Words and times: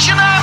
Nacional. 0.00 0.39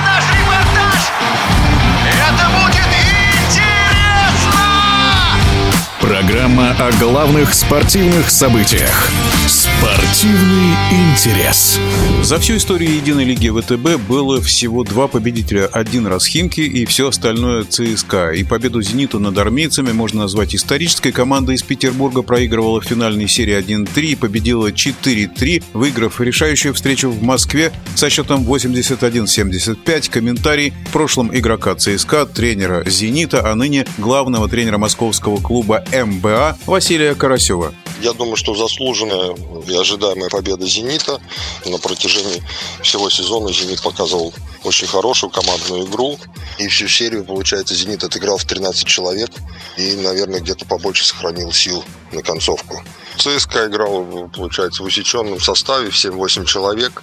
Программа 6.08 6.70
о 6.70 6.90
главных 6.98 7.52
спортивных 7.52 8.30
событиях. 8.30 9.10
Спортивный 9.46 10.74
интерес. 10.90 11.78
За 12.22 12.38
всю 12.38 12.56
историю 12.56 12.96
Единой 12.96 13.24
лиги 13.24 13.48
ВТБ 13.50 14.00
было 14.08 14.40
всего 14.40 14.84
два 14.84 15.06
победителя. 15.06 15.66
Один 15.66 16.06
раз 16.06 16.26
Химки 16.26 16.62
и 16.62 16.86
все 16.86 17.08
остальное 17.08 17.64
ЦСКА. 17.64 18.32
И 18.32 18.42
победу 18.42 18.80
«Зениту» 18.80 19.20
над 19.20 19.36
армейцами 19.36 19.92
можно 19.92 20.22
назвать 20.22 20.54
исторической. 20.54 21.12
Команда 21.12 21.52
из 21.52 21.62
Петербурга 21.62 22.22
проигрывала 22.22 22.80
в 22.80 22.84
финальной 22.84 23.28
серии 23.28 23.56
1-3 23.58 24.02
и 24.02 24.14
победила 24.16 24.70
4-3, 24.72 25.62
выиграв 25.74 26.20
решающую 26.20 26.72
встречу 26.72 27.10
в 27.10 27.22
Москве 27.22 27.70
со 27.94 28.08
счетом 28.08 28.44
81-75. 28.44 30.10
Комментарий 30.10 30.72
в 30.88 30.92
прошлом 30.92 31.36
игрока 31.36 31.74
ЦСКА, 31.74 32.24
тренера 32.26 32.82
«Зенита», 32.88 33.50
а 33.50 33.54
ныне 33.54 33.86
главного 33.98 34.48
тренера 34.48 34.78
московского 34.78 35.36
клуба 35.38 35.84
МБА 36.04 36.58
Василия 36.66 37.14
Карасева. 37.14 37.74
Я 38.00 38.12
думаю, 38.12 38.36
что 38.36 38.54
заслуженная 38.54 39.34
и 39.66 39.74
ожидаемая 39.74 40.28
победа 40.30 40.66
«Зенита». 40.66 41.20
На 41.64 41.78
протяжении 41.78 42.42
всего 42.80 43.10
сезона 43.10 43.52
«Зенит» 43.52 43.82
показывал 43.82 44.32
очень 44.62 44.86
хорошую 44.86 45.30
командную 45.30 45.84
игру. 45.86 46.18
И 46.58 46.68
всю 46.68 46.86
серию, 46.86 47.24
получается, 47.24 47.74
«Зенит» 47.74 48.04
отыграл 48.04 48.38
в 48.38 48.44
13 48.44 48.86
человек. 48.86 49.30
И, 49.76 49.96
наверное, 49.96 50.40
где-то 50.40 50.64
побольше 50.64 51.04
сохранил 51.04 51.52
сил 51.52 51.84
на 52.12 52.22
концовку. 52.22 52.82
ЦСКА 53.18 53.66
играл, 53.66 54.28
получается, 54.28 54.84
в 54.84 54.86
усеченном 54.86 55.40
составе, 55.40 55.90
в 55.90 55.94
7-8 55.94 56.46
человек. 56.46 57.02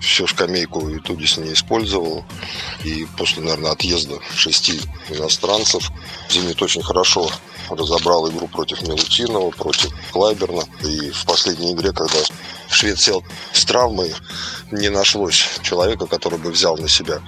Всю 0.00 0.26
скамейку 0.26 0.88
и 0.88 0.98
Тудис 0.98 1.36
не 1.36 1.52
использовал. 1.52 2.24
И 2.82 3.06
после, 3.16 3.42
наверное, 3.42 3.70
отъезда 3.70 4.18
шести 4.34 4.80
иностранцев 5.08 5.90
«Зенит» 6.28 6.60
очень 6.60 6.82
хорошо 6.82 7.30
разобрал 7.70 8.30
игру 8.30 8.48
против 8.48 8.82
Милутинова, 8.82 9.50
против 9.50 9.92
Клайберна. 10.12 10.64
И 10.82 11.10
в 11.10 11.24
последней 11.24 11.72
игре, 11.72 11.92
когда 11.92 12.18
швед 12.70 13.00
сел 13.00 13.24
с 13.52 13.64
травмой, 13.64 14.14
не 14.70 14.88
нашлось 14.88 15.48
человека, 15.62 16.06
который 16.06 16.38
бы 16.38 16.50
взял 16.50 16.76
на 16.76 16.88
себя 16.88 17.20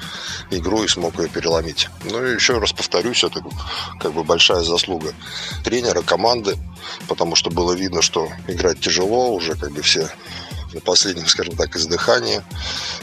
игру 0.51 0.83
и 0.83 0.89
смог 0.89 1.19
ее 1.19 1.29
переломить. 1.29 1.89
Ну 2.05 2.25
и 2.25 2.35
еще 2.35 2.59
раз 2.59 2.73
повторюсь, 2.73 3.25
это 3.25 3.43
как 4.01 4.13
бы 4.13 4.25
большая 4.25 4.63
заслуга 4.63 5.13
тренера, 5.63 6.03
команды, 6.03 6.57
потому 7.09 7.37
что 7.37 7.51
было 7.51 7.73
видно, 7.73 8.03
что 8.03 8.29
играть 8.49 8.81
тяжело, 8.81 9.33
уже 9.35 9.55
как 9.55 9.73
бы 9.73 9.83
все 9.83 10.11
на 10.73 10.81
последнем, 10.81 11.27
скажем 11.27 11.57
так, 11.57 11.77
издыхании. 11.77 12.43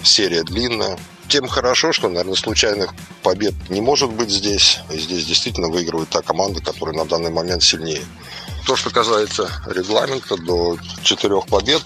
Серия 0.03 0.43
длинная, 0.43 0.99
тем 1.31 1.47
хорошо, 1.47 1.93
что, 1.93 2.09
наверное, 2.09 2.35
случайных 2.35 2.93
побед 3.23 3.53
не 3.69 3.79
может 3.79 4.11
быть 4.11 4.29
здесь. 4.29 4.81
И 4.91 4.99
здесь 4.99 5.25
действительно 5.25 5.69
выигрывает 5.69 6.09
та 6.09 6.21
команда, 6.21 6.61
которая 6.61 6.93
на 6.95 7.05
данный 7.05 7.31
момент 7.31 7.63
сильнее. 7.63 8.03
То, 8.67 8.75
что 8.75 8.89
касается 8.89 9.49
регламента 9.65 10.35
до 10.35 10.77
четырех 11.03 11.47
побед, 11.47 11.81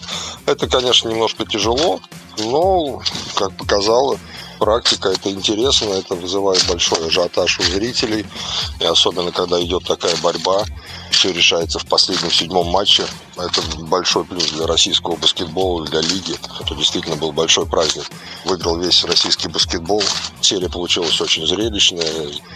это, 0.47 0.67
конечно, 0.67 1.09
немножко 1.09 1.45
тяжело, 1.45 2.01
но, 2.39 3.03
как 3.35 3.55
показало, 3.55 4.17
практика, 4.59 5.09
это 5.09 5.29
интересно, 5.31 5.91
это 5.91 6.15
вызывает 6.15 6.65
большой 6.67 7.07
ажиотаж 7.07 7.59
у 7.59 7.63
зрителей. 7.63 8.25
И 8.79 8.85
особенно, 8.85 9.31
когда 9.31 9.61
идет 9.61 9.85
такая 9.85 10.15
борьба, 10.17 10.65
все 11.11 11.31
решается 11.31 11.79
в 11.79 11.85
последнем 11.85 12.31
седьмом 12.31 12.67
матче. 12.67 13.05
Это 13.37 13.61
большой 13.79 14.25
плюс 14.25 14.51
для 14.51 14.67
российского 14.67 15.15
баскетбола, 15.15 15.85
для 15.85 16.01
лиги. 16.01 16.35
Это 16.59 16.75
действительно 16.75 17.15
был 17.15 17.31
большой 17.31 17.65
праздник. 17.65 18.05
Выиграл 18.45 18.77
весь 18.77 19.03
российский 19.03 19.47
баскетбол. 19.47 20.03
Серия 20.41 20.69
получилась 20.69 21.19
очень 21.21 21.45
зрелищная. 21.47 22.05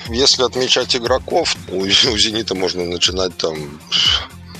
Если 0.08 0.44
отмечать 0.44 0.96
игроков, 0.96 1.56
у, 1.72 1.82
у 1.82 1.88
«Зенита» 1.88 2.56
можно 2.56 2.84
начинать 2.86 3.36
там 3.38 3.80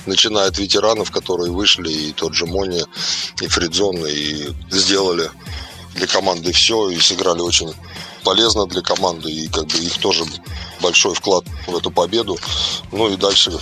начиная 0.06 0.48
от 0.48 0.58
ветеранов, 0.58 1.10
которые 1.10 1.52
вышли, 1.52 1.90
и 1.90 2.12
тот 2.12 2.34
же 2.34 2.46
Мони, 2.46 2.82
и 3.40 3.46
Фридзон, 3.46 3.96
и 4.06 4.48
сделали 4.70 5.30
для 5.94 6.06
команды 6.06 6.52
все, 6.52 6.90
и 6.90 6.98
сыграли 7.00 7.40
очень 7.40 7.72
полезно 8.24 8.66
для 8.66 8.82
команды, 8.82 9.30
и 9.30 9.48
как 9.48 9.66
бы 9.66 9.78
их 9.78 9.98
тоже 9.98 10.24
большой 10.80 11.14
вклад 11.14 11.44
в 11.66 11.76
эту 11.76 11.90
победу. 11.90 12.38
Ну 12.92 13.08
и 13.08 13.16
дальше 13.16 13.52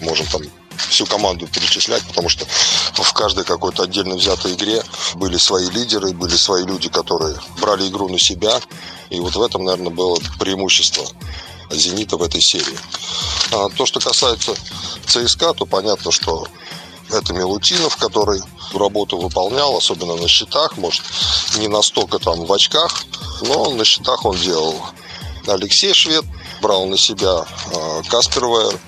можем 0.00 0.26
там 0.26 0.42
всю 0.88 1.06
команду 1.06 1.46
перечислять, 1.46 2.02
потому 2.04 2.28
что 2.28 2.46
в 2.92 3.12
каждой 3.12 3.44
какой-то 3.44 3.84
отдельно 3.84 4.16
взятой 4.16 4.54
игре 4.54 4.82
были 5.14 5.36
свои 5.36 5.68
лидеры, 5.70 6.12
были 6.12 6.36
свои 6.36 6.64
люди, 6.64 6.88
которые 6.88 7.36
брали 7.60 7.88
игру 7.88 8.08
на 8.08 8.18
себя. 8.18 8.60
И 9.10 9.20
вот 9.20 9.34
в 9.34 9.42
этом, 9.42 9.64
наверное, 9.64 9.92
было 9.92 10.18
преимущество 10.38 11.06
«Зенита» 11.70 12.16
в 12.16 12.22
этой 12.22 12.40
серии. 12.40 12.78
А 13.52 13.68
то, 13.70 13.86
что 13.86 14.00
касается 14.00 14.54
ЦСКА, 15.06 15.54
то 15.54 15.66
понятно, 15.66 16.10
что 16.10 16.46
это 17.10 17.32
Милутинов, 17.32 17.96
который 17.96 18.40
работу 18.74 19.18
выполнял, 19.18 19.76
особенно 19.76 20.16
на 20.16 20.28
счетах, 20.28 20.76
может, 20.76 21.02
не 21.56 21.68
настолько 21.68 22.18
там 22.18 22.44
в 22.44 22.52
очках, 22.52 23.04
но 23.42 23.70
на 23.70 23.84
счетах 23.84 24.24
он 24.24 24.36
делал. 24.36 24.80
Алексей 25.46 25.94
Швед 25.94 26.24
брал 26.60 26.86
на 26.86 26.98
себя 26.98 27.44
э, 27.72 28.02
Каспер 28.08 28.46
Вейер, 28.46 28.78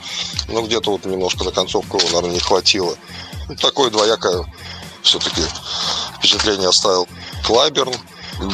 ну, 0.49 0.63
где-то 0.67 0.91
вот 0.91 1.05
немножко 1.05 1.45
на 1.45 1.51
концовку 1.51 1.99
его, 1.99 2.09
наверное, 2.09 2.33
не 2.33 2.41
хватило. 2.41 2.95
Ну, 3.49 3.57
такое 3.57 3.91
двоякое 3.91 4.45
все-таки 5.03 5.43
впечатление 6.17 6.69
оставил 6.69 7.07
Клайберн. 7.47 7.95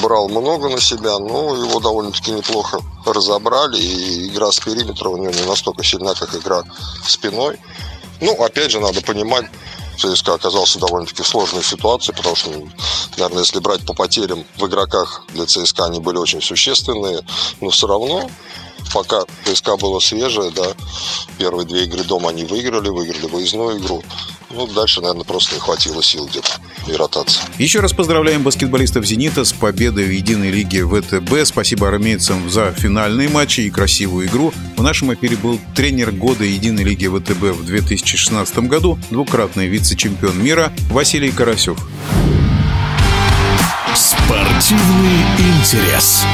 Брал 0.02 0.30
много 0.30 0.70
на 0.70 0.80
себя, 0.80 1.18
но 1.18 1.54
его 1.54 1.78
довольно-таки 1.78 2.30
неплохо 2.30 2.78
разобрали. 3.04 3.78
И 3.78 4.28
игра 4.28 4.50
с 4.50 4.58
периметра 4.58 5.10
у 5.10 5.18
него 5.18 5.30
не 5.30 5.42
настолько 5.42 5.84
сильна, 5.84 6.14
как 6.14 6.34
игра 6.34 6.62
спиной. 7.06 7.58
Ну, 8.20 8.32
опять 8.42 8.70
же, 8.70 8.80
надо 8.80 9.02
понимать, 9.02 9.44
ЦСКА 9.98 10.34
оказался 10.34 10.78
довольно-таки 10.78 11.22
сложной 11.22 11.62
ситуации, 11.62 12.12
потому 12.12 12.36
что, 12.36 12.50
наверное, 13.16 13.42
если 13.42 13.58
брать 13.58 13.84
по 13.86 13.94
потерям 13.94 14.44
в 14.56 14.66
игроках 14.66 15.24
для 15.28 15.46
ЦСКА, 15.46 15.86
они 15.86 16.00
были 16.00 16.16
очень 16.16 16.42
существенные, 16.42 17.20
но 17.60 17.70
все 17.70 17.86
равно 17.86 18.28
пока 18.92 19.22
ЦСКА 19.44 19.76
было 19.76 19.98
свежее, 20.00 20.50
да, 20.50 20.74
первые 21.38 21.66
две 21.66 21.84
игры 21.84 22.04
дома 22.04 22.30
они 22.30 22.44
выиграли, 22.44 22.88
выиграли 22.88 23.26
выездную 23.26 23.78
игру. 23.78 24.02
Ну, 24.54 24.68
дальше, 24.68 25.00
наверное, 25.00 25.24
просто 25.24 25.54
не 25.54 25.60
хватило 25.60 26.02
сил 26.02 26.26
где-то 26.26 26.48
и 26.86 26.92
ротации. 26.92 27.42
Еще 27.58 27.80
раз 27.80 27.92
поздравляем 27.92 28.42
баскетболистов 28.42 29.04
«Зенита» 29.04 29.44
с 29.44 29.52
победой 29.52 30.04
в 30.04 30.10
единой 30.10 30.50
лиге 30.50 30.86
ВТБ. 30.86 31.44
Спасибо 31.44 31.88
армейцам 31.88 32.48
за 32.48 32.72
финальные 32.72 33.28
матчи 33.28 33.62
и 33.62 33.70
красивую 33.70 34.28
игру. 34.28 34.52
В 34.76 34.82
нашем 34.82 35.12
эфире 35.14 35.36
был 35.36 35.58
тренер 35.74 36.12
года 36.12 36.44
единой 36.44 36.84
лиги 36.84 37.08
ВТБ 37.08 37.58
в 37.58 37.64
2016 37.64 38.58
году, 38.60 38.96
двукратный 39.10 39.66
вице-чемпион 39.66 40.40
мира 40.42 40.72
Василий 40.90 41.32
Карасев. 41.32 41.78
Спортивный 43.94 45.22
интерес. 45.38 46.24